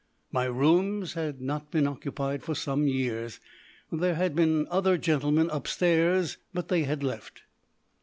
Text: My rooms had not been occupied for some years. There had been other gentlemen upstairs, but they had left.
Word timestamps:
My 0.31 0.45
rooms 0.45 1.13
had 1.13 1.41
not 1.41 1.69
been 1.69 1.85
occupied 1.85 2.41
for 2.41 2.55
some 2.55 2.87
years. 2.87 3.39
There 3.91 4.15
had 4.15 4.35
been 4.35 4.65
other 4.71 4.97
gentlemen 4.97 5.51
upstairs, 5.51 6.37
but 6.55 6.69
they 6.69 6.85
had 6.85 7.03
left. 7.03 7.43